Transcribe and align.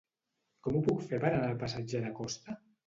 Com 0.67 0.79
ho 0.79 0.81
puc 0.89 1.05
fer 1.11 1.21
per 1.27 1.31
anar 1.33 1.45
al 1.53 1.61
passatge 1.67 2.05
de 2.09 2.15
Costa? 2.23 2.63